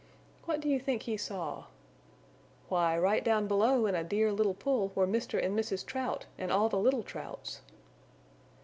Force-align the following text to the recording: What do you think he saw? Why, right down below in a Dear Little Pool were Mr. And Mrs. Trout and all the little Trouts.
What 0.45 0.61
do 0.61 0.67
you 0.67 0.79
think 0.79 1.03
he 1.03 1.15
saw? 1.15 1.65
Why, 2.69 2.97
right 2.97 3.23
down 3.23 3.47
below 3.47 3.85
in 3.85 3.93
a 3.93 4.03
Dear 4.03 4.31
Little 4.31 4.55
Pool 4.55 4.91
were 4.95 5.05
Mr. 5.05 5.37
And 5.39 5.55
Mrs. 5.55 5.85
Trout 5.85 6.25
and 6.39 6.51
all 6.51 6.69
the 6.69 6.79
little 6.79 7.03
Trouts. 7.03 7.61